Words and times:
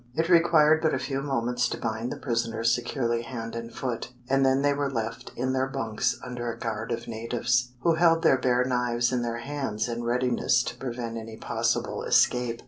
It 0.15 0.29
required 0.29 0.81
but 0.81 0.95
a 0.95 0.97
few 0.97 1.21
moments 1.21 1.69
to 1.69 1.77
bind 1.77 2.11
the 2.11 2.17
prisoners 2.17 2.73
securely 2.73 3.21
hand 3.21 3.55
and 3.55 3.71
foot, 3.71 4.11
and 4.27 4.43
then 4.43 4.63
they 4.63 4.73
were 4.73 4.89
left 4.89 5.31
in 5.35 5.53
their 5.53 5.67
bunks 5.67 6.17
under 6.25 6.51
a 6.51 6.57
guard 6.57 6.91
of 6.91 7.07
natives, 7.07 7.73
who 7.81 7.93
held 7.93 8.23
their 8.23 8.39
bare 8.39 8.65
knives 8.65 9.11
in 9.11 9.21
their 9.21 9.37
hands 9.37 9.87
in 9.87 10.03
readiness 10.03 10.63
to 10.63 10.75
prevent 10.77 11.17
any 11.17 11.37
possible 11.37 12.01
escape. 12.01 12.59